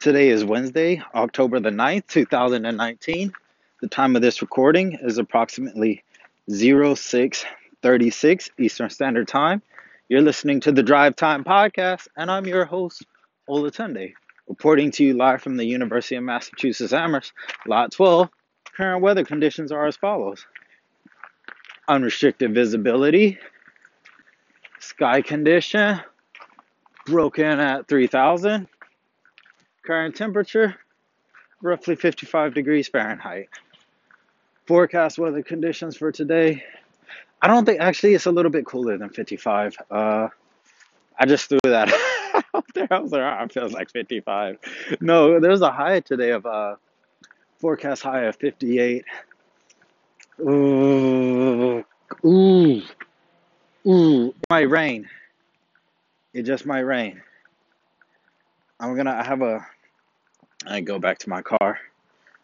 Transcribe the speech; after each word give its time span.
Today 0.00 0.30
is 0.30 0.44
Wednesday, 0.46 1.02
October 1.14 1.60
the 1.60 1.68
9th, 1.68 2.06
2019. 2.06 3.34
The 3.82 3.86
time 3.86 4.16
of 4.16 4.22
this 4.22 4.40
recording 4.40 4.98
is 5.02 5.18
approximately 5.18 6.02
0636 6.48 8.50
Eastern 8.58 8.88
Standard 8.88 9.28
Time. 9.28 9.60
You're 10.08 10.22
listening 10.22 10.60
to 10.60 10.72
the 10.72 10.82
Drive 10.82 11.16
Time 11.16 11.44
Podcast, 11.44 12.08
and 12.16 12.30
I'm 12.30 12.46
your 12.46 12.64
host, 12.64 13.04
Olatunde, 13.46 14.14
reporting 14.48 14.90
to 14.92 15.04
you 15.04 15.12
live 15.12 15.42
from 15.42 15.58
the 15.58 15.66
University 15.66 16.16
of 16.16 16.24
Massachusetts 16.24 16.94
Amherst, 16.94 17.34
Lot 17.66 17.92
12. 17.92 18.30
Current 18.74 19.02
weather 19.02 19.26
conditions 19.26 19.70
are 19.70 19.86
as 19.86 19.98
follows 19.98 20.46
unrestricted 21.88 22.54
visibility, 22.54 23.38
sky 24.78 25.20
condition, 25.20 26.00
broken 27.04 27.60
at 27.60 27.86
3000, 27.86 28.66
current 29.82 30.14
temperature, 30.16 30.76
roughly 31.62 31.96
55 31.96 32.54
degrees 32.54 32.88
Fahrenheit. 32.88 33.48
Forecast 34.66 35.18
weather 35.18 35.42
conditions 35.42 35.96
for 35.96 36.12
today. 36.12 36.62
I 37.42 37.48
don't 37.48 37.64
think 37.64 37.80
actually 37.80 38.14
it's 38.14 38.26
a 38.26 38.30
little 38.30 38.50
bit 38.50 38.66
cooler 38.66 38.96
than 38.98 39.10
55. 39.10 39.76
Uh, 39.90 40.28
I 41.18 41.26
just 41.26 41.48
threw 41.48 41.58
that 41.64 41.92
out 42.54 42.64
there. 42.74 42.88
I 42.90 42.98
was 42.98 43.12
like, 43.12 43.22
oh, 43.22 43.44
it 43.44 43.52
feels 43.52 43.72
like 43.72 43.90
55. 43.90 44.58
No, 45.00 45.40
there's 45.40 45.62
a 45.62 45.72
high 45.72 46.00
today 46.00 46.30
of 46.30 46.46
uh, 46.46 46.76
forecast 47.58 48.02
high 48.02 48.22
of 48.22 48.36
58. 48.36 49.04
Ooh, 50.40 51.84
ooh, 52.24 52.82
ooh. 53.86 54.28
It 54.28 54.34
might 54.48 54.70
rain. 54.70 55.08
It 56.32 56.42
just 56.42 56.64
might 56.64 56.80
rain. 56.80 57.22
I'm 58.80 58.96
gonna 58.96 59.12
I 59.12 59.24
have 59.24 59.42
a. 59.42 59.66
I 60.66 60.80
go 60.80 60.98
back 60.98 61.18
to 61.18 61.28
my 61.28 61.42
car. 61.42 61.78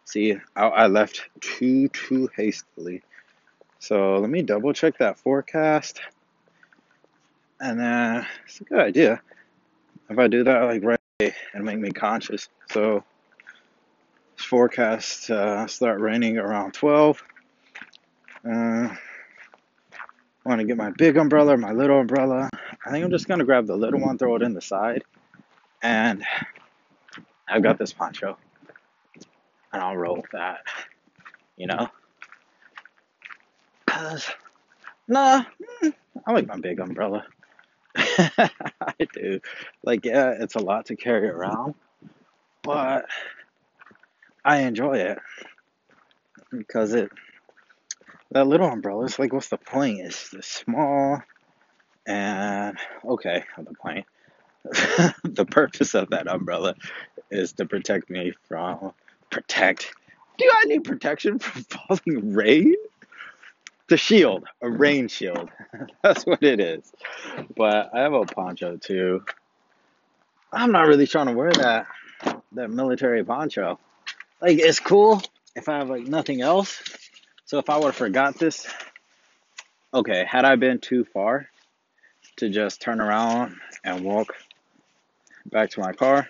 See, 0.04 0.36
I, 0.54 0.66
I 0.66 0.86
left 0.86 1.22
too 1.40 1.88
too 1.88 2.28
hastily. 2.36 3.02
So 3.78 4.18
let 4.18 4.28
me 4.28 4.42
double 4.42 4.72
check 4.74 4.98
that 4.98 5.18
forecast. 5.18 6.00
And 7.58 7.80
then 7.80 8.26
it's 8.44 8.60
a 8.60 8.64
good 8.64 8.80
idea. 8.80 9.22
If 10.10 10.18
I 10.18 10.28
do 10.28 10.44
that 10.44 10.62
like 10.64 10.84
right 10.84 11.00
away, 11.20 11.34
it'll 11.54 11.64
make 11.64 11.78
me 11.78 11.90
conscious. 11.90 12.48
So 12.70 13.02
forecast 14.36 15.30
uh, 15.30 15.66
start 15.66 16.00
raining 16.00 16.36
around 16.36 16.72
12. 16.72 17.22
Uh, 18.48 18.94
want 20.44 20.60
to 20.60 20.66
get 20.66 20.76
my 20.76 20.90
big 20.90 21.16
umbrella, 21.16 21.56
my 21.56 21.72
little 21.72 21.98
umbrella. 21.98 22.48
I 22.84 22.90
think 22.90 23.04
I'm 23.04 23.10
just 23.10 23.26
gonna 23.26 23.44
grab 23.44 23.66
the 23.66 23.76
little 23.76 24.00
one, 24.00 24.18
throw 24.18 24.36
it 24.36 24.42
in 24.42 24.54
the 24.54 24.60
side, 24.60 25.02
and 25.86 26.24
I've 27.48 27.62
got 27.62 27.78
this 27.78 27.92
poncho, 27.92 28.36
and 29.72 29.82
I'll 29.82 29.96
roll 29.96 30.16
with 30.16 30.30
that. 30.32 30.62
You 31.56 31.68
know, 31.68 31.88
cause 33.86 34.28
nah, 35.06 35.44
mm, 35.82 35.94
I 36.26 36.32
like 36.32 36.48
my 36.48 36.58
big 36.58 36.80
umbrella. 36.80 37.24
I 37.96 38.94
do. 39.12 39.40
Like, 39.84 40.04
yeah, 40.04 40.34
it's 40.40 40.56
a 40.56 40.60
lot 40.60 40.86
to 40.86 40.96
carry 40.96 41.28
around, 41.28 41.74
but 42.62 43.06
I 44.44 44.62
enjoy 44.62 44.98
it 44.98 45.18
because 46.50 46.94
it 46.94 47.10
that 48.32 48.48
little 48.48 48.68
umbrella 48.68 49.04
is 49.04 49.20
like, 49.20 49.32
what's 49.32 49.50
the 49.50 49.56
point? 49.56 50.00
It's 50.00 50.30
the 50.30 50.42
small, 50.42 51.22
and 52.08 52.76
okay, 53.04 53.44
the 53.56 53.74
point. 53.80 54.04
the 55.24 55.44
purpose 55.44 55.94
of 55.94 56.10
that 56.10 56.28
umbrella 56.28 56.74
is 57.30 57.52
to 57.54 57.66
protect 57.66 58.10
me 58.10 58.32
from 58.48 58.92
protect. 59.30 59.92
Do 60.38 60.50
I 60.52 60.64
need 60.64 60.84
protection 60.84 61.38
from 61.40 61.62
falling 61.64 62.34
rain? 62.34 62.74
The 63.88 63.96
shield, 63.96 64.44
a 64.60 64.68
rain 64.68 65.08
shield. 65.08 65.48
That's 66.02 66.26
what 66.26 66.42
it 66.42 66.60
is. 66.60 66.92
But 67.56 67.90
I 67.94 68.00
have 68.00 68.14
a 68.14 68.24
poncho 68.24 68.76
too. 68.76 69.24
I'm 70.52 70.72
not 70.72 70.88
really 70.88 71.06
trying 71.06 71.26
to 71.26 71.32
wear 71.32 71.52
that 71.52 71.86
that 72.52 72.70
military 72.70 73.24
poncho. 73.24 73.78
Like 74.40 74.58
it's 74.58 74.80
cool 74.80 75.22
if 75.54 75.68
I 75.68 75.78
have 75.78 75.88
like 75.88 76.06
nothing 76.06 76.40
else. 76.40 76.82
So 77.44 77.58
if 77.58 77.70
I 77.70 77.76
would 77.76 77.86
have 77.86 77.96
forgot 77.96 78.38
this, 78.38 78.66
okay, 79.94 80.24
had 80.28 80.44
I 80.44 80.56
been 80.56 80.80
too 80.80 81.04
far 81.04 81.48
to 82.36 82.48
just 82.48 82.80
turn 82.80 83.00
around 83.00 83.56
and 83.84 84.04
walk 84.04 84.34
back 85.50 85.70
to 85.70 85.80
my 85.80 85.92
car, 85.92 86.28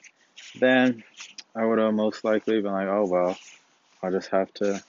then 0.59 1.03
I 1.55 1.65
would 1.65 1.79
have 1.79 1.95
most 1.95 2.25
likely 2.25 2.61
been 2.61 2.73
like, 2.73 2.89
oh 2.89 3.07
well, 3.07 3.39
I'll 4.03 4.11
just 4.11 4.29
have 4.31 4.53
to, 4.55 4.83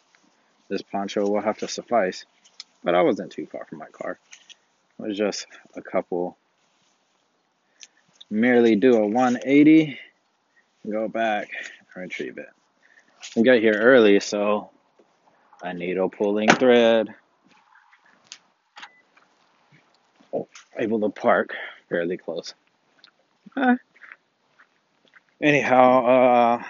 this 0.69 0.81
poncho 0.81 1.27
will 1.27 1.41
have 1.41 1.57
to 1.59 1.67
suffice. 1.67 2.25
But 2.83 2.95
I 2.95 3.01
wasn't 3.01 3.31
too 3.31 3.45
far 3.47 3.65
from 3.65 3.79
my 3.79 3.87
car. 3.87 4.19
It 4.99 5.07
was 5.07 5.17
just 5.17 5.47
a 5.75 5.81
couple, 5.81 6.37
merely 8.29 8.75
do 8.75 8.95
a 8.95 9.07
180, 9.07 9.97
go 10.89 11.07
back, 11.07 11.49
and 11.93 12.03
retrieve 12.03 12.37
it. 12.37 12.49
We 13.35 13.43
got 13.43 13.59
here 13.59 13.73
early, 13.79 14.19
so 14.19 14.69
a 15.61 15.73
needle 15.73 16.09
pulling 16.09 16.49
thread. 16.49 17.13
Able 20.77 20.99
to 20.99 21.09
park 21.09 21.55
fairly 21.89 22.17
close. 22.17 22.53
Eh. 23.57 23.75
Anyhow, 25.41 26.05
uh, 26.05 26.63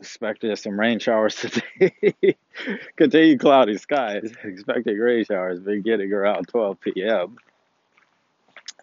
expected 0.00 0.58
some 0.58 0.78
rain 0.78 0.98
showers 0.98 1.34
today. 1.36 2.36
Continue 2.96 3.38
cloudy 3.38 3.78
skies. 3.78 4.32
Expected 4.42 4.98
rain 4.98 5.24
showers 5.24 5.60
beginning 5.60 6.12
around 6.12 6.48
12 6.48 6.80
p.m. 6.80 7.36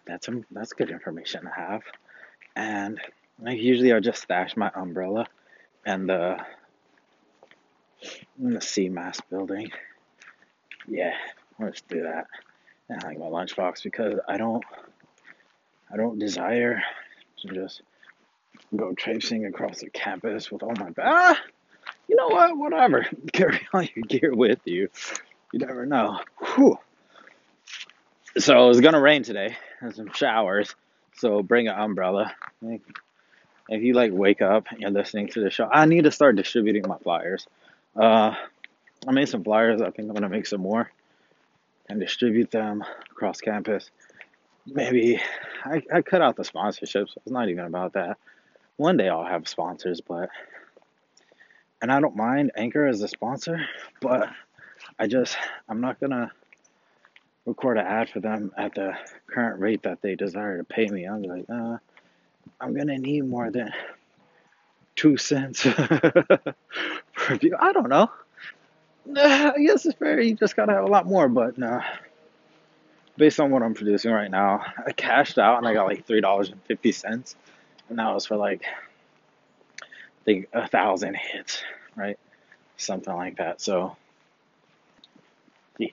That's 0.06 0.26
some 0.26 0.44
that's 0.50 0.72
good 0.72 0.90
information 0.90 1.42
to 1.42 1.50
have. 1.50 1.82
And 2.56 3.00
like 3.40 3.58
usually 3.58 3.92
I 3.92 4.00
just 4.00 4.22
stash 4.22 4.56
my 4.56 4.70
umbrella 4.74 5.26
and 5.84 6.08
the 6.08 6.38
in 8.40 8.54
the 8.54 8.60
CMAS 8.60 9.20
building. 9.30 9.70
Yeah, 10.88 11.14
let's 11.58 11.82
do 11.82 12.02
that. 12.02 12.26
And 12.88 13.02
like 13.04 13.18
my 13.18 13.26
lunchbox 13.26 13.82
because 13.82 14.18
I 14.26 14.38
don't 14.38 14.64
I 15.92 15.96
don't 15.96 16.18
desire 16.18 16.82
to 17.42 17.48
just 17.48 17.82
go 18.76 18.92
traipsing 18.92 19.46
across 19.46 19.80
the 19.80 19.90
campus 19.90 20.50
with 20.50 20.62
all 20.62 20.72
my. 20.78 20.90
Ah, 20.98 21.38
you 22.08 22.16
know 22.16 22.28
what? 22.28 22.56
Whatever. 22.56 23.06
Carry 23.32 23.60
all 23.72 23.82
your 23.82 24.04
gear 24.06 24.34
with 24.34 24.60
you. 24.64 24.88
You 25.52 25.58
never 25.60 25.86
know. 25.86 26.20
Whew. 26.54 26.78
So 28.38 28.70
it's 28.70 28.80
gonna 28.80 29.00
rain 29.00 29.22
today 29.22 29.56
and 29.80 29.94
some 29.94 30.12
showers. 30.12 30.74
So 31.16 31.42
bring 31.42 31.68
an 31.68 31.78
umbrella. 31.78 32.34
If 33.68 33.82
you 33.82 33.92
like 33.92 34.12
wake 34.12 34.40
up 34.42 34.66
and 34.70 34.80
you're 34.80 34.90
listening 34.90 35.28
to 35.28 35.40
the 35.40 35.50
show, 35.50 35.68
I 35.70 35.84
need 35.84 36.04
to 36.04 36.10
start 36.10 36.36
distributing 36.36 36.84
my 36.88 36.98
flyers. 36.98 37.46
Uh, 37.94 38.34
I 39.06 39.12
made 39.12 39.28
some 39.28 39.44
flyers. 39.44 39.82
I 39.82 39.90
think 39.90 40.08
I'm 40.08 40.14
gonna 40.14 40.28
make 40.28 40.46
some 40.46 40.62
more 40.62 40.90
and 41.88 42.00
distribute 42.00 42.50
them 42.50 42.82
across 43.10 43.40
campus. 43.40 43.90
Maybe 44.64 45.20
I, 45.64 45.82
I 45.92 46.02
cut 46.02 46.22
out 46.22 46.36
the 46.36 46.44
sponsorships. 46.44 47.16
It's 47.16 47.30
not 47.30 47.48
even 47.48 47.66
about 47.66 47.94
that. 47.94 48.16
One 48.82 48.96
day 48.96 49.08
I'll 49.08 49.24
have 49.24 49.46
sponsors, 49.46 50.00
but 50.00 50.28
and 51.80 51.92
I 51.92 52.00
don't 52.00 52.16
mind 52.16 52.50
Anchor 52.56 52.84
as 52.88 53.00
a 53.00 53.06
sponsor, 53.06 53.64
but 54.00 54.28
I 54.98 55.06
just 55.06 55.36
I'm 55.68 55.80
not 55.80 56.00
gonna 56.00 56.32
record 57.46 57.78
an 57.78 57.86
ad 57.86 58.10
for 58.10 58.18
them 58.18 58.50
at 58.58 58.74
the 58.74 58.94
current 59.28 59.60
rate 59.60 59.84
that 59.84 60.02
they 60.02 60.16
desire 60.16 60.58
to 60.58 60.64
pay 60.64 60.88
me. 60.88 61.04
I'm 61.04 61.22
like, 61.22 61.44
uh, 61.48 61.76
I'm 62.60 62.74
gonna 62.74 62.98
need 62.98 63.20
more 63.20 63.52
than 63.52 63.70
two 64.96 65.16
cents 65.16 65.62
per 65.62 67.36
view. 67.40 67.54
I 67.60 67.72
don't 67.72 67.88
know. 67.88 68.10
I 69.16 69.54
guess 69.64 69.86
it's 69.86 69.96
fair. 69.96 70.20
You 70.20 70.34
just 70.34 70.56
gotta 70.56 70.72
have 70.72 70.82
a 70.82 70.88
lot 70.88 71.06
more, 71.06 71.28
but 71.28 71.62
uh, 71.62 71.82
based 73.16 73.38
on 73.38 73.52
what 73.52 73.62
I'm 73.62 73.74
producing 73.74 74.10
right 74.10 74.30
now, 74.30 74.64
I 74.84 74.90
cashed 74.90 75.38
out 75.38 75.58
and 75.58 75.68
I 75.68 75.72
got 75.72 75.86
like 75.86 76.04
three 76.04 76.20
dollars 76.20 76.48
and 76.48 76.60
fifty 76.64 76.90
cents, 76.90 77.36
and 77.88 77.98
that 77.98 78.14
was 78.14 78.26
for 78.26 78.36
like 78.36 78.62
I 78.64 80.24
think 80.24 80.48
a 80.52 80.68
thousand 80.68 81.16
hits, 81.16 81.62
right? 81.96 82.18
Something 82.76 83.14
like 83.14 83.38
that. 83.38 83.60
So 83.60 83.96
yeah, 85.78 85.88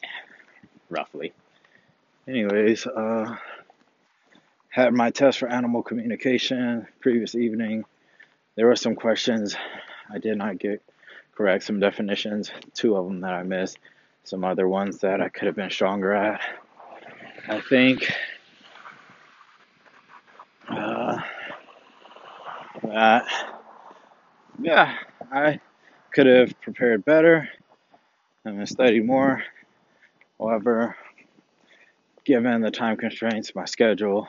roughly. 0.89 1.33
Anyways, 2.27 2.86
uh, 2.86 3.36
had 4.69 4.94
my 4.94 5.09
test 5.09 5.39
for 5.39 5.47
animal 5.47 5.81
communication 5.81 6.88
previous 7.00 7.33
evening. 7.36 7.86
There 8.56 8.68
were 8.68 8.75
some 8.75 8.95
questions 8.95 9.56
I 10.12 10.19
did 10.19 10.38
not 10.38 10.59
get 10.59 10.83
correct, 11.35 11.63
some 11.63 11.80
definitions, 11.80 12.51
two 12.74 12.95
of 12.95 13.06
them 13.06 13.21
that 13.21 13.33
I 13.33 13.44
missed, 13.44 13.80
some 14.25 14.44
other 14.44 14.68
ones 14.68 15.00
that 15.00 15.21
I 15.21 15.30
could 15.30 15.47
have 15.47 15.56
been 15.56 15.69
stronger 15.69 16.13
at. 16.13 16.42
I 17.47 17.62
think 17.62 18.12
uh, 20.68 21.18
that 22.84 23.26
yeah, 24.62 24.98
I 25.31 25.60
could 26.12 26.28
have 26.28 26.60
prepared 26.62 27.06
better 27.06 27.48
and 28.46 28.68
studied 28.68 29.06
more. 29.06 29.44
However, 30.40 30.96
given 32.26 32.62
the 32.62 32.72
time 32.72 32.98
constraints, 32.98 33.56
my 33.56 33.66
schedule, 33.66 34.28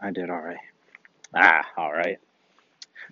I 0.00 0.10
did 0.10 0.30
all 0.30 0.40
right. 0.40 0.58
Ah, 1.34 1.66
all 1.76 1.92
right. 1.92 2.18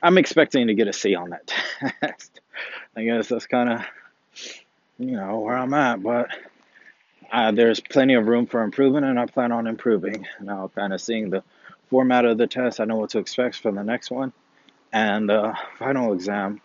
I'm 0.02 0.18
expecting 0.18 0.66
to 0.68 0.74
get 0.74 0.88
a 0.88 0.92
C 0.92 1.14
on 1.14 1.30
that 1.30 1.46
test. 2.00 2.40
I 2.96 3.04
guess 3.04 3.28
that's 3.28 3.46
kind 3.46 3.70
of, 3.70 3.80
you 4.98 5.12
know, 5.12 5.40
where 5.40 5.56
I'm 5.56 5.74
at, 5.74 6.02
but 6.02 6.28
uh, 7.32 7.52
there's 7.52 7.80
plenty 7.80 8.14
of 8.14 8.26
room 8.26 8.46
for 8.46 8.62
improvement, 8.62 9.04
and 9.06 9.18
I 9.18 9.26
plan 9.26 9.52
on 9.52 9.66
improving. 9.66 10.26
Now, 10.40 10.70
kind 10.74 10.92
of 10.92 11.00
seeing 11.00 11.30
the 11.30 11.42
format 11.90 12.24
of 12.24 12.38
the 12.38 12.46
test, 12.46 12.80
I 12.80 12.84
know 12.84 12.96
what 12.96 13.10
to 13.10 13.18
expect 13.18 13.56
for 13.56 13.72
the 13.72 13.82
next 13.82 14.10
one. 14.10 14.32
And 14.92 15.28
the 15.28 15.56
final 15.78 16.12
exam, 16.12 16.60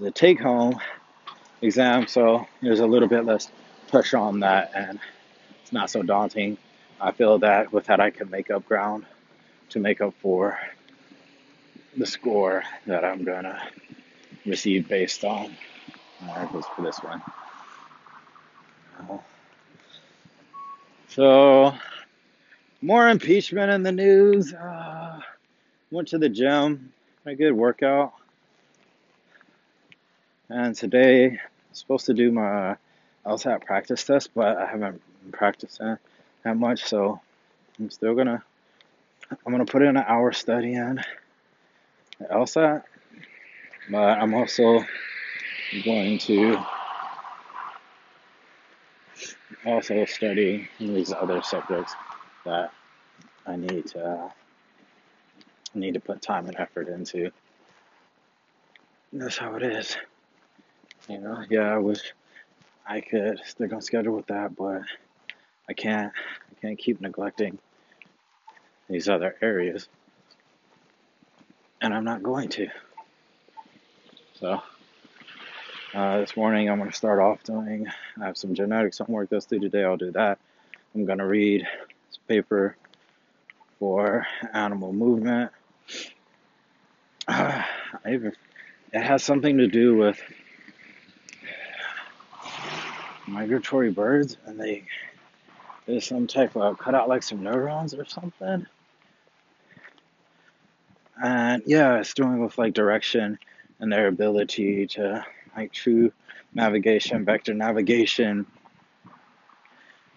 the 0.00 0.10
take 0.10 0.40
home 0.40 0.78
exam, 1.60 2.06
so 2.06 2.46
there's 2.62 2.80
a 2.80 2.86
little 2.86 3.08
bit 3.08 3.24
less 3.24 3.50
pressure 3.88 4.18
on 4.18 4.40
that, 4.40 4.72
and 4.74 5.00
it's 5.62 5.72
not 5.72 5.90
so 5.90 6.02
daunting. 6.02 6.58
I 7.00 7.12
feel 7.12 7.38
that 7.40 7.72
with 7.72 7.86
that, 7.86 8.00
I 8.00 8.10
can 8.10 8.30
make 8.30 8.50
up 8.50 8.66
ground 8.66 9.06
to 9.70 9.80
make 9.80 10.00
up 10.00 10.14
for 10.20 10.58
the 11.96 12.06
score 12.06 12.62
that 12.86 13.04
I'm 13.04 13.24
gonna 13.24 13.60
receive 14.46 14.88
based 14.88 15.24
on 15.24 15.54
uh, 16.28 16.46
for 16.46 16.82
this 16.82 16.98
one. 16.98 17.22
Uh, 19.00 19.18
so, 21.08 21.74
more 22.80 23.08
impeachment 23.08 23.72
in 23.72 23.82
the 23.82 23.92
news. 23.92 24.52
Uh, 24.52 25.20
went 25.90 26.08
to 26.08 26.18
the 26.18 26.28
gym, 26.28 26.92
had 27.24 27.34
a 27.34 27.36
good 27.36 27.52
workout, 27.52 28.12
and 30.48 30.74
today 30.74 31.26
I'm 31.30 31.38
supposed 31.72 32.06
to 32.06 32.14
do 32.14 32.30
my 32.30 32.76
LSAT 33.26 33.64
practice 33.64 34.04
test, 34.04 34.30
but 34.34 34.56
I 34.56 34.66
haven't 34.66 35.02
practiced 35.32 35.78
that 35.78 36.56
much, 36.56 36.84
so 36.84 37.20
I'm 37.78 37.90
still 37.90 38.14
gonna 38.14 38.42
I'm 39.30 39.52
gonna 39.52 39.66
put 39.66 39.82
in 39.82 39.96
an 39.96 40.04
hour 40.06 40.32
studying 40.32 41.00
LSAT, 42.30 42.84
but 43.90 44.18
I'm 44.18 44.34
also 44.34 44.84
going 45.84 46.18
to 46.18 46.64
also 49.66 50.04
study 50.04 50.68
these 50.78 51.12
other 51.12 51.42
subjects 51.42 51.94
that 52.48 52.72
I 53.46 53.56
need 53.56 53.86
to 53.88 54.32
need 55.74 55.94
to 55.94 56.00
put 56.00 56.22
time 56.22 56.46
and 56.46 56.56
effort 56.56 56.88
into. 56.88 57.30
That's 59.12 59.36
how 59.36 59.54
it 59.54 59.62
is. 59.62 59.96
You 61.08 61.18
know, 61.18 61.44
yeah, 61.48 61.74
I 61.74 61.78
wish 61.78 62.00
I 62.86 63.00
could 63.00 63.40
stick 63.44 63.72
on 63.72 63.80
schedule 63.80 64.16
with 64.16 64.26
that, 64.26 64.56
but 64.56 64.82
I 65.68 65.72
can't. 65.72 66.12
I 66.50 66.60
can't 66.60 66.78
keep 66.78 67.00
neglecting 67.00 67.58
these 68.88 69.08
other 69.08 69.36
areas, 69.40 69.88
and 71.80 71.94
I'm 71.94 72.04
not 72.04 72.22
going 72.22 72.48
to. 72.50 72.68
So, 74.40 74.62
uh, 75.94 76.18
this 76.18 76.36
morning 76.36 76.70
I'm 76.70 76.78
going 76.78 76.90
to 76.90 76.96
start 76.96 77.20
off 77.20 77.42
doing. 77.42 77.86
I 78.20 78.26
have 78.26 78.38
some 78.38 78.54
genetics 78.54 78.98
homework 78.98 79.30
that's 79.30 79.46
due 79.46 79.60
today. 79.60 79.84
I'll 79.84 79.96
do 79.96 80.12
that. 80.12 80.38
I'm 80.94 81.04
going 81.04 81.18
to 81.18 81.26
read 81.26 81.66
paper 82.28 82.76
for 83.78 84.26
animal 84.52 84.92
movement. 84.92 85.50
Uh, 87.30 87.62
even, 88.10 88.32
it 88.90 89.02
has 89.02 89.22
something 89.22 89.58
to 89.58 89.66
do 89.66 89.94
with 89.94 90.18
migratory 93.26 93.90
birds, 93.90 94.38
and 94.46 94.58
they 94.58 94.84
there's 95.86 96.06
some 96.06 96.26
type 96.26 96.56
of 96.56 96.78
cut 96.78 96.94
out 96.94 97.08
like 97.08 97.22
some 97.22 97.42
neurons 97.42 97.94
or 97.94 98.04
something. 98.04 98.66
And 101.22 101.62
yeah, 101.66 101.98
it's 101.98 102.14
doing 102.14 102.42
with 102.42 102.56
like 102.58 102.74
direction 102.74 103.38
and 103.80 103.92
their 103.92 104.06
ability 104.06 104.86
to 104.88 105.24
like 105.56 105.72
true 105.72 106.12
navigation, 106.54 107.24
vector 107.24 107.54
navigation, 107.54 108.46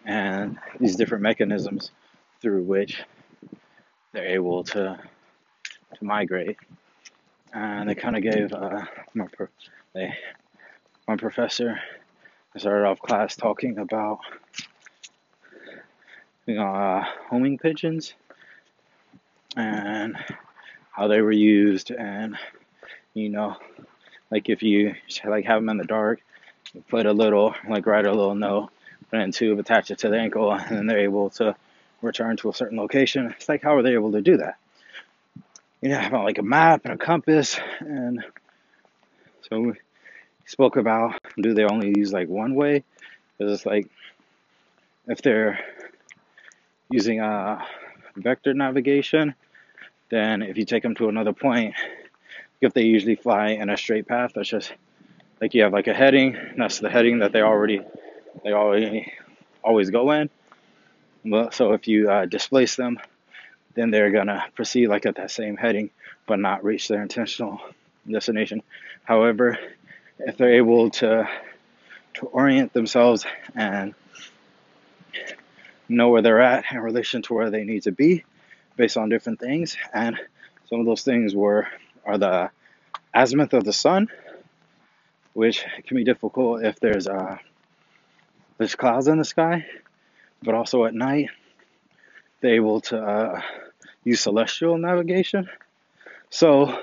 and 0.05 0.57
these 0.79 0.95
different 0.95 1.23
mechanisms 1.23 1.91
through 2.41 2.63
which 2.63 3.03
they're 4.11 4.25
able 4.27 4.63
to 4.63 4.99
to 5.95 6.05
migrate. 6.05 6.57
And 7.53 7.89
they 7.89 7.95
kind 7.95 8.15
of 8.15 8.23
gave 8.23 8.53
uh, 8.53 8.85
my 9.13 9.27
pro- 9.27 9.47
they, 9.93 10.13
my 11.07 11.17
professor 11.17 11.79
I 12.53 12.59
started 12.59 12.85
off 12.85 12.99
class 12.99 13.35
talking 13.35 13.77
about 13.77 14.19
you 16.45 16.55
know 16.55 16.73
uh, 16.73 17.05
homing 17.29 17.57
pigeons 17.57 18.13
and 19.55 20.17
how 20.91 21.07
they 21.07 21.21
were 21.21 21.31
used 21.31 21.91
and 21.91 22.37
you 23.13 23.29
know 23.29 23.55
like 24.31 24.49
if 24.49 24.63
you 24.63 24.95
like 25.25 25.45
have 25.45 25.61
them 25.61 25.69
in 25.69 25.77
the 25.77 25.85
dark 25.85 26.19
you 26.73 26.83
put 26.89 27.05
a 27.05 27.13
little 27.13 27.55
like 27.69 27.85
write 27.85 28.05
a 28.05 28.11
little 28.11 28.35
note 28.35 28.69
it 29.19 29.33
tube 29.33 29.59
attach 29.59 29.91
it 29.91 29.99
to 29.99 30.09
the 30.09 30.17
ankle 30.17 30.51
and 30.53 30.77
then 30.77 30.85
they're 30.87 30.99
able 30.99 31.29
to 31.31 31.55
return 32.01 32.37
to 32.37 32.49
a 32.49 32.53
certain 32.53 32.77
location. 32.77 33.33
It's 33.35 33.49
like 33.49 33.63
how 33.63 33.75
are 33.75 33.83
they 33.83 33.93
able 33.93 34.13
to 34.13 34.21
do 34.21 34.37
that? 34.37 34.57
You 35.81 35.89
know 35.89 35.99
have 35.99 36.13
like 36.13 36.37
a 36.37 36.43
map 36.43 36.81
and 36.85 36.93
a 36.93 36.97
compass? 36.97 37.59
And 37.79 38.23
so 39.49 39.59
we 39.59 39.73
spoke 40.45 40.77
about 40.77 41.19
do 41.37 41.53
they 41.53 41.65
only 41.65 41.93
use 41.97 42.13
like 42.13 42.29
one 42.29 42.55
way? 42.55 42.83
Because 43.37 43.53
it's 43.53 43.65
like 43.65 43.89
if 45.07 45.21
they're 45.21 45.59
using 46.89 47.19
a 47.19 47.65
vector 48.15 48.53
navigation 48.53 49.35
then 50.11 50.41
if 50.41 50.57
you 50.57 50.65
take 50.65 50.83
them 50.83 50.93
to 50.95 51.07
another 51.09 51.33
point, 51.33 51.73
if 52.59 52.73
they 52.73 52.83
usually 52.83 53.15
fly 53.15 53.51
in 53.51 53.69
a 53.69 53.77
straight 53.77 54.07
path, 54.07 54.33
that's 54.35 54.49
just 54.49 54.71
like 55.39 55.53
you 55.55 55.63
have 55.63 55.73
like 55.73 55.87
a 55.87 55.93
heading, 55.93 56.37
that's 56.57 56.79
the 56.79 56.89
heading 56.89 57.19
that 57.19 57.31
they 57.31 57.41
already 57.41 57.81
they 58.43 58.51
already 58.51 59.11
always 59.63 59.89
go 59.89 60.11
in. 60.11 60.29
So 61.51 61.73
if 61.73 61.87
you 61.87 62.09
uh, 62.09 62.25
displace 62.25 62.75
them, 62.75 62.99
then 63.75 63.91
they're 63.91 64.11
gonna 64.11 64.45
proceed 64.55 64.87
like 64.87 65.05
at 65.05 65.15
that 65.15 65.31
same 65.31 65.57
heading, 65.57 65.91
but 66.27 66.39
not 66.39 66.63
reach 66.63 66.87
their 66.87 67.01
intentional 67.01 67.61
destination. 68.09 68.63
However, 69.03 69.57
if 70.19 70.37
they're 70.37 70.55
able 70.55 70.89
to 70.91 71.27
to 72.15 72.25
orient 72.25 72.73
themselves 72.73 73.25
and 73.55 73.93
know 75.87 76.09
where 76.09 76.21
they're 76.21 76.41
at 76.41 76.65
in 76.71 76.79
relation 76.79 77.21
to 77.23 77.33
where 77.33 77.49
they 77.49 77.63
need 77.63 77.83
to 77.83 77.91
be, 77.91 78.23
based 78.75 78.97
on 78.97 79.09
different 79.09 79.39
things, 79.39 79.77
and 79.93 80.19
some 80.69 80.79
of 80.79 80.85
those 80.85 81.03
things 81.03 81.35
were 81.35 81.67
are 82.05 82.17
the 82.17 82.49
azimuth 83.13 83.53
of 83.53 83.63
the 83.63 83.73
sun, 83.73 84.07
which 85.33 85.63
can 85.85 85.97
be 85.97 86.03
difficult 86.03 86.63
if 86.63 86.79
there's 86.79 87.07
uh, 87.07 87.37
there's 88.61 88.75
clouds 88.75 89.07
in 89.07 89.17
the 89.17 89.25
sky, 89.25 89.65
but 90.43 90.53
also 90.53 90.85
at 90.85 90.93
night 90.93 91.29
they're 92.41 92.53
able 92.53 92.79
to 92.81 93.01
uh, 93.01 93.41
use 94.03 94.21
celestial 94.21 94.77
navigation. 94.77 95.49
So, 96.29 96.79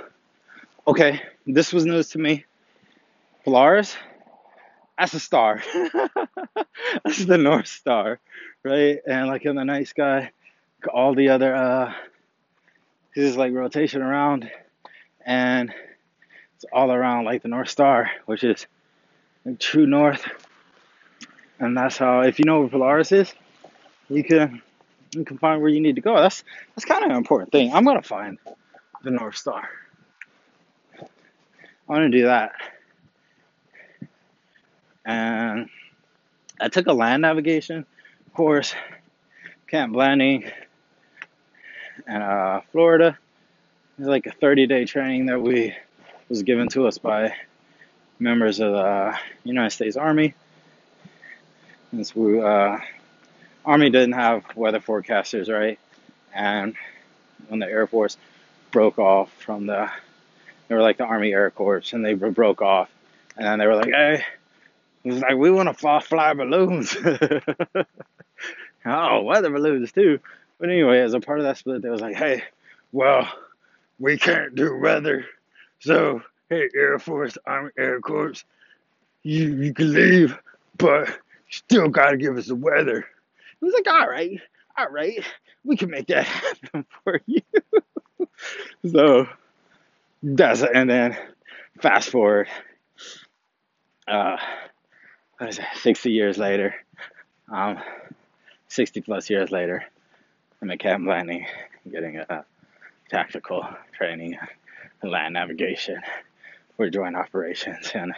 okay, 0.88 1.22
this 1.46 1.72
was 1.72 1.86
news 1.86 2.10
to 2.10 2.18
me. 2.18 2.46
Polaris, 3.44 3.96
that's 4.98 5.14
a 5.14 5.20
star. 5.20 5.62
that's 7.04 7.24
the 7.24 7.38
North 7.38 7.68
Star, 7.68 8.18
right? 8.64 8.98
And 9.06 9.28
like 9.28 9.44
in 9.44 9.54
the 9.54 9.64
night 9.64 9.86
sky, 9.86 10.32
all 10.92 11.14
the 11.14 11.28
other 11.28 11.54
uh 11.54 11.92
his 13.14 13.36
like 13.36 13.52
rotation 13.52 14.02
around 14.02 14.50
and 15.24 15.72
it's 16.56 16.64
all 16.72 16.90
around 16.90 17.24
like 17.24 17.42
the 17.42 17.48
North 17.48 17.68
Star, 17.68 18.10
which 18.26 18.42
is 18.42 18.66
true 19.60 19.86
north. 19.86 20.28
And 21.60 21.76
that's 21.76 21.98
how 21.98 22.20
if 22.20 22.38
you 22.38 22.44
know 22.44 22.60
where 22.60 22.68
Polaris 22.68 23.12
is, 23.12 23.32
you 24.08 24.22
can 24.22 24.62
you 25.12 25.24
can 25.24 25.38
find 25.38 25.60
where 25.60 25.70
you 25.70 25.80
need 25.80 25.96
to 25.96 26.00
go. 26.00 26.16
That's 26.16 26.44
that's 26.74 26.84
kind 26.84 27.04
of 27.04 27.10
an 27.10 27.16
important 27.16 27.52
thing. 27.52 27.72
I'm 27.72 27.84
gonna 27.84 28.02
find 28.02 28.38
the 29.02 29.10
North 29.10 29.36
Star. 29.36 29.68
I 31.00 31.92
want 31.92 32.12
to 32.12 32.18
do 32.18 32.24
that. 32.26 32.52
And 35.04 35.70
I 36.60 36.68
took 36.68 36.86
a 36.86 36.92
land 36.92 37.22
navigation 37.22 37.86
course, 38.38 38.72
Camp 39.66 39.92
Blanding, 39.92 40.48
and 42.06 42.22
uh, 42.22 42.60
Florida. 42.70 43.18
It's 43.98 44.06
like 44.06 44.26
a 44.26 44.30
30 44.30 44.68
day 44.68 44.84
training 44.84 45.26
that 45.26 45.42
we 45.42 45.74
was 46.28 46.44
given 46.44 46.68
to 46.68 46.86
us 46.86 46.98
by 46.98 47.34
members 48.20 48.60
of 48.60 48.74
the 48.74 49.18
United 49.42 49.70
States 49.70 49.96
Army. 49.96 50.34
Since 51.90 52.14
we 52.14 52.40
uh, 52.40 52.78
Army 53.64 53.90
didn't 53.90 54.12
have 54.12 54.44
weather 54.56 54.80
forecasters, 54.80 55.52
right? 55.52 55.78
And 56.34 56.74
when 57.48 57.60
the 57.60 57.66
Air 57.66 57.86
Force 57.86 58.16
broke 58.70 58.98
off 58.98 59.32
from 59.32 59.66
the 59.66 59.90
They 60.68 60.74
were 60.74 60.82
like 60.82 60.98
the 60.98 61.04
Army 61.04 61.32
Air 61.32 61.50
Corps, 61.50 61.92
and 61.92 62.04
they 62.04 62.14
broke 62.14 62.62
off. 62.62 62.90
And 63.36 63.46
then 63.46 63.58
they 63.58 63.66
were 63.66 63.76
like, 63.76 63.90
"Hey, 63.90 64.24
it 65.04 65.12
was 65.12 65.20
like 65.20 65.36
we 65.36 65.50
want 65.50 65.68
to 65.68 65.74
fly, 65.74 66.00
fly 66.00 66.34
balloons." 66.34 66.96
oh, 68.86 69.22
weather 69.22 69.50
balloons 69.50 69.92
too. 69.92 70.18
But 70.58 70.70
anyway, 70.70 71.00
as 71.00 71.14
a 71.14 71.20
part 71.20 71.38
of 71.38 71.44
that 71.44 71.56
split, 71.56 71.82
they 71.82 71.88
was 71.88 72.00
like, 72.00 72.16
"Hey, 72.16 72.42
well, 72.92 73.28
we 73.98 74.18
can't 74.18 74.54
do 74.54 74.76
weather, 74.76 75.26
so 75.80 76.22
hey, 76.48 76.68
Air 76.74 76.98
Force, 76.98 77.38
Army 77.46 77.70
Air 77.78 78.00
Corps, 78.00 78.44
you 79.22 79.54
you 79.56 79.74
can 79.74 79.92
leave, 79.92 80.38
but 80.76 81.08
still 81.48 81.88
gotta 81.88 82.16
give 82.16 82.36
us 82.36 82.46
the 82.46 82.54
weather." 82.54 82.98
It 82.98 83.64
was 83.64 83.74
like, 83.74 83.88
"All 83.88 84.08
right, 84.08 84.40
all 84.76 84.90
right, 84.90 85.24
we 85.64 85.76
can 85.76 85.90
make 85.90 86.06
that 86.08 86.24
happen 86.26 86.86
for 87.04 87.20
you." 87.26 87.42
so 88.90 89.26
that's 90.22 90.62
it. 90.62 90.70
and 90.74 90.88
then 90.88 91.16
fast 91.80 92.10
forward, 92.10 92.48
uh, 94.06 94.36
what 95.38 95.50
is 95.50 95.58
it, 95.58 95.64
60 95.76 96.10
years 96.10 96.38
later, 96.38 96.74
um, 97.52 97.78
60 98.68 99.00
plus 99.02 99.30
years 99.30 99.50
later, 99.50 99.84
I'm 100.60 100.70
at 100.70 100.80
Camp 100.80 101.04
Blanding 101.04 101.46
getting 101.90 102.16
a 102.16 102.44
tactical 103.10 103.66
training 103.96 104.36
in 105.02 105.10
land 105.10 105.34
navigation 105.34 106.00
for 106.76 106.90
joint 106.90 107.16
operations, 107.16 107.90
and 107.94 108.12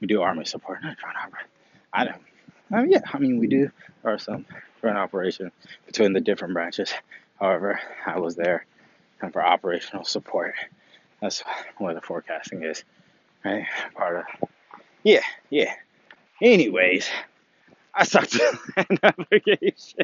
we 0.00 0.06
do 0.06 0.22
army 0.22 0.44
support, 0.44 0.82
not 0.82 0.98
joint 0.98 1.16
operations. 1.16 1.52
I 1.92 2.04
don't. 2.04 2.22
Mean, 2.70 2.90
yeah, 2.90 3.00
I 3.12 3.18
mean 3.18 3.38
we 3.38 3.46
do. 3.46 3.70
Are 4.04 4.18
some 4.18 4.46
joint 4.82 4.96
operations 4.96 5.52
between 5.86 6.12
the 6.12 6.20
different 6.20 6.54
branches. 6.54 6.92
However, 7.40 7.80
I 8.04 8.18
was 8.18 8.36
there 8.36 8.64
and 9.20 9.32
for 9.32 9.44
operational 9.44 10.04
support. 10.04 10.54
That's 11.20 11.42
where 11.78 11.94
the 11.94 12.00
forecasting 12.00 12.62
is, 12.62 12.84
right? 13.44 13.66
Part 13.94 14.16
of. 14.16 14.48
Yeah, 15.02 15.22
yeah. 15.50 15.74
Anyways, 16.42 17.08
I 17.94 18.04
sucked 18.04 18.38
at 18.76 18.88
navigation. 19.02 20.00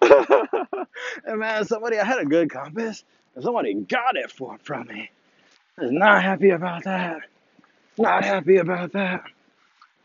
and 1.24 1.38
man, 1.40 1.64
somebody, 1.64 1.98
I 1.98 2.04
had 2.04 2.20
a 2.20 2.24
good 2.24 2.50
compass, 2.50 3.04
and 3.34 3.42
somebody 3.42 3.74
got 3.74 4.16
it 4.16 4.30
for, 4.30 4.56
from 4.62 4.86
me. 4.86 5.10
I 5.78 5.82
was 5.82 5.92
not 5.92 6.22
happy 6.22 6.50
about 6.50 6.84
that. 6.84 7.22
Not 7.98 8.24
happy 8.24 8.58
about 8.58 8.92
that. 8.92 9.24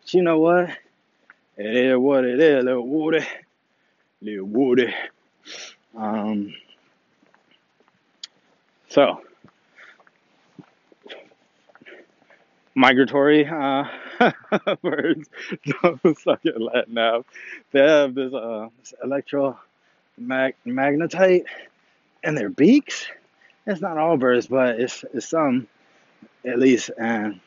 But 0.01 0.13
you 0.13 0.23
know 0.23 0.39
what? 0.39 0.69
It 1.63 1.75
is 1.75 1.95
what 1.95 2.25
it 2.25 2.39
is, 2.39 2.65
little 2.65 2.87
Woody. 2.87 3.23
Little 4.19 4.47
Woody. 4.47 4.91
Um, 5.95 6.55
so, 8.89 9.21
migratory 12.73 13.45
uh, 13.45 13.83
birds 14.81 15.29
suck 16.23 16.43
at 16.47 16.59
Latin 16.59 16.95
now. 16.95 17.25
They 17.71 17.81
have 17.81 18.15
this, 18.15 18.33
uh, 18.33 18.69
this 18.79 18.95
electromagnetite 20.17 21.45
in 22.23 22.33
their 22.33 22.49
beaks. 22.49 23.05
It's 23.67 23.81
not 23.81 23.99
all 23.99 24.17
birds, 24.17 24.47
but 24.47 24.79
it's, 24.79 25.05
it's 25.13 25.29
some 25.29 25.67
at 26.43 26.57
least, 26.57 26.89
and 26.97 27.39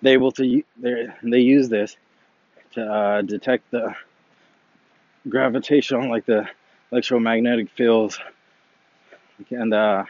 they 0.00 0.12
able 0.12 0.32
to 0.32 0.62
they 0.78 1.08
they 1.22 1.40
use 1.40 1.68
this 1.68 1.96
to 2.76 2.84
uh, 2.84 3.22
detect 3.22 3.70
the 3.70 3.94
gravitational, 5.28 6.08
like 6.08 6.24
the 6.26 6.48
electromagnetic 6.92 7.70
fields 7.70 8.18
and 9.50 9.74
uh, 9.74 10.04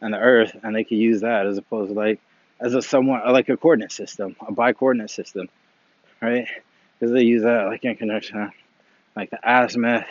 and 0.00 0.14
the 0.14 0.18
Earth, 0.18 0.56
and 0.62 0.74
they 0.74 0.84
can 0.84 0.98
use 0.98 1.22
that 1.22 1.46
as 1.46 1.58
opposed 1.58 1.90
to 1.90 1.94
like 1.98 2.20
as 2.60 2.74
a 2.74 2.82
somewhat 2.82 3.26
like 3.32 3.48
a 3.48 3.56
coordinate 3.56 3.92
system, 3.92 4.36
a 4.46 4.52
bi-coordinate 4.52 5.10
system, 5.10 5.48
right? 6.20 6.46
Because 6.98 7.12
they 7.12 7.22
use 7.22 7.42
that 7.42 7.66
like 7.66 7.84
in 7.84 7.96
connection, 7.96 8.52
like 9.16 9.30
the 9.30 9.38
azimuth, 9.42 10.06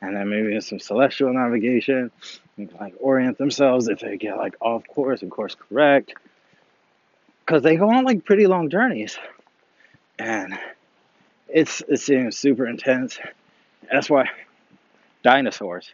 and 0.00 0.16
then 0.16 0.28
maybe 0.28 0.60
some 0.60 0.80
celestial 0.80 1.32
navigation, 1.32 2.10
and 2.56 2.72
like 2.80 2.94
orient 3.00 3.38
themselves 3.38 3.88
if 3.88 4.00
they 4.00 4.16
get 4.16 4.36
like 4.36 4.54
off 4.60 4.86
course 4.88 5.22
and 5.22 5.30
course 5.30 5.54
correct, 5.54 6.14
because 7.44 7.62
they 7.62 7.76
go 7.76 7.90
on 7.90 8.04
like 8.04 8.24
pretty 8.24 8.46
long 8.46 8.68
journeys, 8.68 9.18
and 10.18 10.58
it's 11.52 11.82
it 11.88 11.98
seems 11.98 12.36
super 12.36 12.66
intense. 12.66 13.18
That's 13.90 14.08
why 14.08 14.28
dinosaurs, 15.22 15.92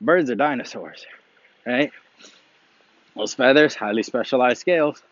birds 0.00 0.30
are 0.30 0.34
dinosaurs, 0.34 1.06
right? 1.66 1.92
Those 3.16 3.34
feathers, 3.34 3.74
highly 3.74 4.02
specialized 4.02 4.60
scales. 4.60 5.02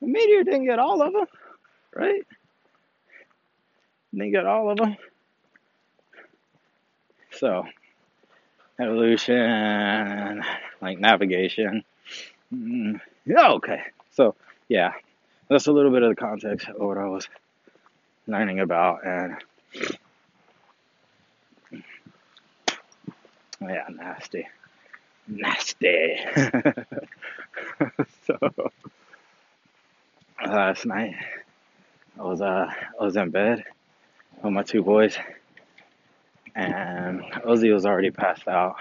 The 0.00 0.08
meteor 0.08 0.42
didn't 0.44 0.64
get 0.64 0.78
all 0.78 1.00
of 1.00 1.12
them, 1.12 1.26
right? 1.94 2.26
Didn't 4.12 4.32
get 4.32 4.46
all 4.46 4.70
of 4.70 4.78
them. 4.78 4.96
So, 7.30 7.66
evolution, 8.80 10.42
like 10.80 10.98
navigation. 10.98 11.84
Mm, 12.52 13.00
okay. 13.28 13.82
So, 14.10 14.34
yeah, 14.68 14.92
that's 15.52 15.66
a 15.66 15.72
little 15.72 15.90
bit 15.90 16.02
of 16.02 16.10
the 16.10 16.16
context 16.16 16.68
of 16.68 16.76
what 16.76 16.98
I 16.98 17.06
was 17.06 17.28
learning 18.26 18.60
about. 18.60 19.06
And, 19.06 19.36
yeah, 23.60 23.86
nasty. 23.90 24.48
Nasty. 25.28 26.16
so, 28.26 28.38
last 30.44 30.86
night. 30.86 31.14
I 32.18 32.22
was 32.22 32.42
uh 32.42 32.70
I 33.00 33.04
was 33.04 33.16
in 33.16 33.30
bed 33.30 33.64
with 34.42 34.52
my 34.52 34.62
two 34.62 34.82
boys, 34.82 35.16
and 36.54 37.22
Ozzy 37.22 37.72
was 37.72 37.86
already 37.86 38.10
passed 38.10 38.46
out, 38.46 38.76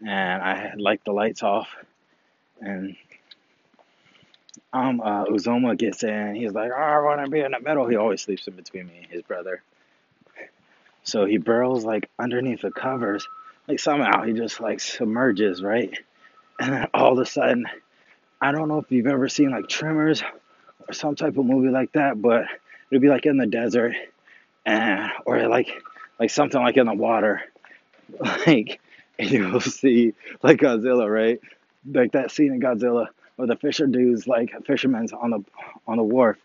and 0.00 0.42
I 0.42 0.56
had 0.56 0.80
like 0.80 1.04
the 1.04 1.12
lights 1.12 1.44
off, 1.44 1.68
and 2.60 2.96
um 4.72 5.00
uh, 5.00 5.26
Uzoma 5.26 5.76
gets 5.76 6.02
in. 6.02 6.34
He's 6.34 6.52
like, 6.52 6.70
oh, 6.74 6.80
I 6.80 7.00
want 7.00 7.24
to 7.24 7.30
be 7.30 7.40
in 7.40 7.52
the 7.52 7.60
middle. 7.60 7.86
He 7.86 7.96
always 7.96 8.22
sleeps 8.22 8.46
in 8.46 8.54
between 8.54 8.86
me 8.86 9.00
and 9.02 9.06
his 9.10 9.22
brother. 9.22 9.62
So 11.04 11.24
he 11.24 11.38
burrows 11.38 11.84
like 11.84 12.08
underneath 12.18 12.62
the 12.62 12.70
covers, 12.70 13.26
like 13.66 13.80
somehow 13.80 14.22
he 14.22 14.32
just 14.32 14.60
like 14.60 14.80
submerges 14.80 15.62
right, 15.62 15.92
and 16.60 16.72
then 16.72 16.86
all 16.94 17.12
of 17.12 17.18
a 17.18 17.26
sudden, 17.26 17.66
I 18.40 18.52
don't 18.52 18.68
know 18.68 18.78
if 18.78 18.90
you've 18.90 19.06
ever 19.06 19.28
seen 19.28 19.50
like 19.50 19.68
Tremors 19.68 20.22
or 20.88 20.94
some 20.94 21.16
type 21.16 21.36
of 21.36 21.44
movie 21.44 21.70
like 21.70 21.92
that, 21.92 22.20
but 22.20 22.46
it'd 22.90 23.02
be 23.02 23.08
like 23.08 23.26
in 23.26 23.36
the 23.36 23.46
desert, 23.46 23.94
and 24.64 25.10
or 25.26 25.48
like 25.48 25.82
like 26.20 26.30
something 26.30 26.60
like 26.60 26.76
in 26.76 26.86
the 26.86 26.94
water, 26.94 27.42
like 28.46 28.80
and 29.18 29.30
you'll 29.30 29.60
see 29.60 30.14
like 30.42 30.58
Godzilla, 30.58 31.12
right? 31.12 31.40
Like 31.90 32.12
that 32.12 32.30
scene 32.30 32.52
in 32.52 32.60
Godzilla 32.60 33.08
where 33.36 33.48
the 33.48 33.56
fisher 33.56 33.86
dudes 33.86 34.26
like 34.26 34.52
fishermen's 34.66 35.12
on 35.12 35.30
the 35.30 35.44
on 35.86 35.96
the 35.96 36.02
wharf, 36.02 36.38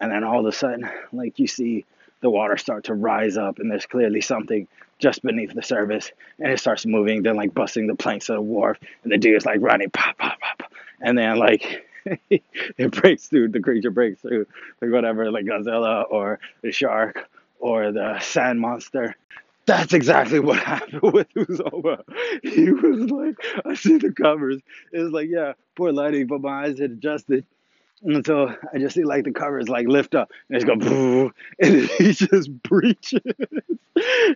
and 0.00 0.10
then 0.10 0.24
all 0.24 0.40
of 0.40 0.46
a 0.46 0.52
sudden 0.52 0.88
like 1.12 1.38
you 1.38 1.46
see 1.46 1.84
the 2.20 2.30
water 2.30 2.56
start 2.56 2.84
to 2.84 2.94
rise 2.94 3.36
up, 3.36 3.58
and 3.58 3.70
there's 3.70 3.86
clearly 3.86 4.20
something 4.20 4.66
just 4.98 5.22
beneath 5.22 5.54
the 5.54 5.62
surface, 5.62 6.10
and 6.40 6.52
it 6.52 6.58
starts 6.58 6.84
moving, 6.84 7.22
then 7.22 7.36
like 7.36 7.54
busting 7.54 7.86
the 7.86 7.94
planks 7.94 8.28
of 8.28 8.36
the 8.36 8.40
wharf, 8.42 8.78
and 9.04 9.12
the 9.12 9.18
dude 9.18 9.36
is 9.36 9.46
like 9.46 9.60
running, 9.60 9.90
pop, 9.90 10.18
pop, 10.18 10.38
pop, 10.40 10.72
and 11.00 11.16
then 11.16 11.36
like 11.36 11.86
it 12.30 12.90
breaks 12.92 13.26
through, 13.26 13.48
the 13.48 13.60
creature 13.60 13.90
breaks 13.90 14.20
through, 14.20 14.46
like 14.80 14.90
whatever, 14.90 15.30
like 15.30 15.44
Godzilla 15.44 16.04
or 16.10 16.40
the 16.62 16.72
shark 16.72 17.28
or 17.60 17.92
the 17.92 18.18
sand 18.20 18.60
monster. 18.60 19.16
That's 19.68 19.92
exactly 19.92 20.40
what 20.40 20.58
happened 20.64 21.12
with 21.12 21.28
Uzoma. 21.34 22.02
He 22.42 22.72
was 22.72 23.10
like, 23.10 23.36
I 23.66 23.74
see 23.74 23.98
the 23.98 24.10
covers. 24.10 24.62
It 24.94 25.00
was 25.00 25.12
like, 25.12 25.28
yeah, 25.28 25.52
poor 25.76 25.92
lighting, 25.92 26.26
but 26.26 26.40
my 26.40 26.64
eyes 26.64 26.78
had 26.78 26.92
adjusted. 26.92 27.44
And 28.02 28.24
so 28.24 28.54
I 28.72 28.78
just 28.78 28.94
see 28.94 29.04
like 29.04 29.24
the 29.24 29.32
covers 29.32 29.68
like 29.68 29.86
lift 29.86 30.14
up 30.14 30.30
and 30.48 30.56
it's 30.56 30.64
go 30.64 30.76
boo, 30.76 31.32
and 31.60 31.82
he 31.82 32.12
just 32.12 32.50
breaches. 32.62 33.20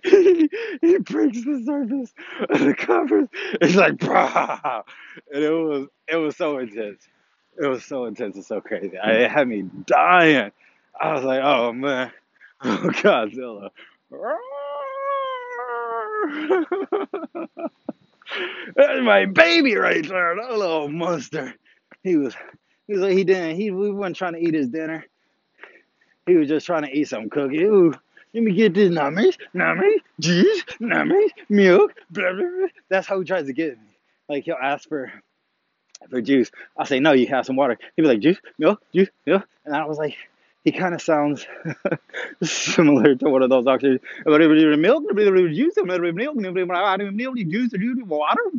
he, 0.04 0.50
he 0.82 0.98
breaks 0.98 1.42
the 1.44 1.62
surface 1.64 2.12
of 2.50 2.60
the 2.60 2.74
covers. 2.74 3.28
It's 3.32 3.76
like 3.76 3.98
bah! 3.98 4.82
and 5.32 5.44
it 5.44 5.50
was 5.50 5.86
it 6.08 6.16
was 6.16 6.36
so 6.36 6.58
intense. 6.58 7.08
It 7.56 7.66
was 7.66 7.84
so 7.86 8.04
intense 8.04 8.34
and 8.34 8.44
so 8.44 8.60
crazy. 8.60 8.98
I, 8.98 9.12
it 9.12 9.30
had 9.30 9.48
me 9.48 9.64
dying. 9.86 10.52
I 11.00 11.12
was 11.14 11.24
like, 11.24 11.40
oh 11.42 11.72
man, 11.72 12.12
oh 12.64 12.90
Godzilla. 12.92 13.70
That's 18.76 19.02
my 19.02 19.26
baby 19.26 19.76
right 19.76 20.06
there, 20.06 20.36
that 20.36 20.56
little 20.56 20.88
monster. 20.88 21.54
He 22.02 22.16
was, 22.16 22.34
he 22.86 22.94
was 22.94 23.02
like, 23.02 23.12
he 23.12 23.24
didn't, 23.24 23.56
he, 23.56 23.70
we 23.70 23.90
wasn't 23.92 24.16
trying 24.16 24.32
to 24.34 24.40
eat 24.40 24.54
his 24.54 24.68
dinner. 24.68 25.04
He 26.26 26.36
was 26.36 26.48
just 26.48 26.66
trying 26.66 26.82
to 26.82 26.90
eat 26.90 27.08
some 27.08 27.28
cookie. 27.30 27.62
Ooh, 27.64 27.92
let 28.34 28.42
me 28.42 28.52
get 28.52 28.74
this 28.74 28.90
nummies, 28.90 29.36
nummies, 29.54 29.98
cheese, 30.20 30.64
nummies, 30.80 31.30
milk, 31.48 31.92
blah, 32.10 32.32
blah, 32.32 32.42
blah. 32.42 32.68
That's 32.88 33.06
how 33.06 33.18
he 33.18 33.24
tries 33.24 33.46
to 33.46 33.52
get 33.52 33.78
me. 33.78 33.98
Like 34.28 34.44
he'll 34.44 34.56
ask 34.60 34.88
for 34.88 35.12
for 36.10 36.20
juice. 36.20 36.50
I'll 36.76 36.86
say, 36.86 37.00
no, 37.00 37.12
you 37.12 37.26
have 37.28 37.46
some 37.46 37.56
water. 37.56 37.78
He'll 37.94 38.04
be 38.04 38.08
like, 38.08 38.20
juice, 38.20 38.38
milk, 38.58 38.82
juice, 38.94 39.10
milk. 39.26 39.46
And 39.64 39.76
I 39.76 39.84
was 39.84 39.98
like, 39.98 40.16
he 40.64 40.70
kind 40.72 40.94
of 40.94 41.02
sounds 41.02 41.46
similar 42.42 43.14
to 43.16 43.28
one 43.28 43.42
of 43.42 43.50
those 43.50 43.64
doctors. 43.64 43.98
Milk, 44.24 45.04
juice, 45.16 45.74
water, 48.06 48.52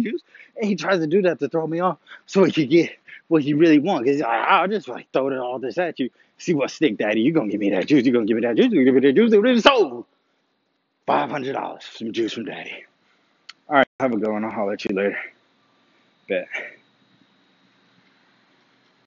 juice. 0.00 0.22
And 0.56 0.66
he 0.66 0.76
tries 0.76 0.98
to 1.00 1.06
do 1.06 1.22
that 1.22 1.38
to 1.38 1.48
throw 1.48 1.66
me 1.66 1.80
off 1.80 1.98
so 2.26 2.44
he 2.44 2.52
could 2.52 2.68
get 2.68 2.90
what 3.28 3.42
he 3.42 3.54
really 3.54 3.78
wants. 3.78 4.04
Because 4.04 4.22
I'll 4.22 4.68
just 4.68 4.88
like 4.88 5.06
throw 5.12 5.34
all 5.38 5.58
this 5.58 5.78
at 5.78 5.98
you. 5.98 6.10
See 6.36 6.54
what 6.54 6.70
stick, 6.70 6.98
daddy. 6.98 7.22
You're 7.22 7.34
going 7.34 7.48
to 7.48 7.52
give 7.52 7.60
me 7.60 7.70
that 7.70 7.86
juice. 7.86 8.04
You're 8.04 8.12
going 8.12 8.26
to 8.26 8.30
give 8.32 8.40
me 8.40 8.46
that 8.46 8.56
juice. 8.56 8.70
You're 8.70 8.84
going 8.84 9.02
to 9.02 9.12
give 9.12 9.16
me 9.16 9.30
that 9.30 9.42
juice. 9.42 9.64
So, 9.64 10.06
$500 11.08 11.82
some 11.96 12.12
juice 12.12 12.34
from 12.34 12.44
daddy. 12.44 12.84
All 13.68 13.76
right, 13.76 13.88
have 13.98 14.12
a 14.12 14.16
good 14.16 14.30
one. 14.30 14.44
I'll 14.44 14.50
holler 14.50 14.74
at 14.74 14.84
you 14.84 14.94
later. 14.94 15.18
Bet. 16.28 16.46